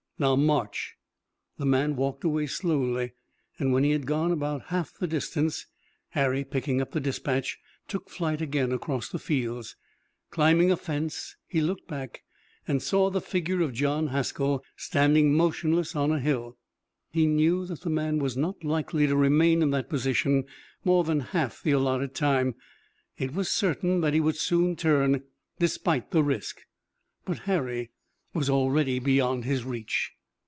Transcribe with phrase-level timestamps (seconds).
[0.19, 0.97] Now march!"
[1.57, 3.13] The man walked away slowly
[3.57, 5.65] and when he had gone about half the distance
[6.09, 9.75] Harry, picking up the dispatch, took flight again across the fields.
[10.29, 12.21] Climbing a fence, he looked back
[12.67, 16.55] and saw the figure of John Haskell, standing motionless on a hill.
[17.09, 20.43] He knew that the man was not likely to remain in that position
[20.85, 22.53] more than half the allotted time.
[23.17, 25.23] It was certain that he would soon turn,
[25.57, 26.61] despite the risk,
[27.25, 27.89] but Harry
[28.33, 30.13] was already beyond his reach.